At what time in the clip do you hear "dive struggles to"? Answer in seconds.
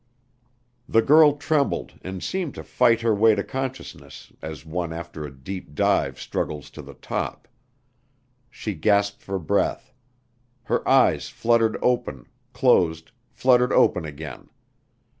5.75-6.81